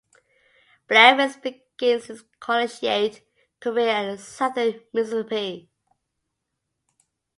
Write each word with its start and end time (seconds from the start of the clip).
Blevins 0.87 1.35
began 1.35 2.01
his 2.01 2.23
collegiate 2.39 3.21
career 3.59 3.89
at 4.13 4.19
Southern 4.19 4.81
Mississippi. 4.91 5.69